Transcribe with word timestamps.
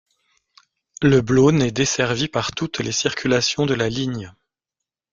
Le 1.03 1.21
Blosne 1.21 1.61
est 1.61 1.69
desservie 1.71 2.27
par 2.27 2.53
toutes 2.53 2.79
les 2.79 2.91
circulations 2.91 3.67
de 3.67 3.75
la 3.75 3.87
ligne. 3.87 4.33